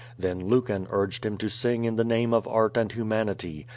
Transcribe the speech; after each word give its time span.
Then 0.17 0.39
Lucan 0.47 0.87
urged 0.89 1.27
him 1.27 1.37
to 1.37 1.47
sing 1.47 1.85
in 1.85 1.95
the 1.95 2.03
name 2.03 2.33
of 2.33 2.47
art 2.47 2.75
and 2.75 2.91
hu 2.91 3.05
manity. 3.05 3.65